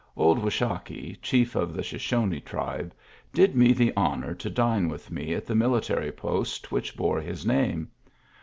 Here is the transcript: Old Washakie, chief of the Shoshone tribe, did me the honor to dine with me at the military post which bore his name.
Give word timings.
Old 0.17 0.39
Washakie, 0.41 1.19
chief 1.21 1.55
of 1.55 1.75
the 1.75 1.83
Shoshone 1.83 2.39
tribe, 2.39 2.91
did 3.31 3.55
me 3.55 3.71
the 3.71 3.93
honor 3.95 4.33
to 4.33 4.49
dine 4.49 4.89
with 4.89 5.11
me 5.11 5.35
at 5.35 5.45
the 5.45 5.53
military 5.53 6.11
post 6.11 6.71
which 6.71 6.97
bore 6.97 7.21
his 7.21 7.45
name. 7.45 7.87